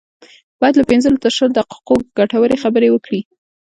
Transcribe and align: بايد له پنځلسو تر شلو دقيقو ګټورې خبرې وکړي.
بايد 0.61 0.75
له 0.77 0.83
پنځلسو 0.91 1.21
تر 1.23 1.31
شلو 1.37 1.53
دقيقو 1.59 1.95
ګټورې 2.17 2.57
خبرې 2.63 2.89
وکړي. 2.91 3.21